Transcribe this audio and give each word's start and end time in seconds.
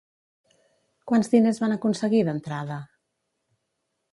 Quants 1.11 1.29
diners 1.35 1.59
van 1.65 1.75
aconseguir 1.75 2.23
d'entrada? 2.31 2.79